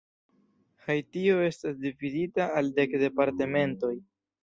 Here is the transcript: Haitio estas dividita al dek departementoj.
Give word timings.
Haitio 0.85 1.37
estas 1.49 1.79
dividita 1.85 2.51
al 2.63 2.75
dek 2.81 3.01
departementoj. 3.07 3.97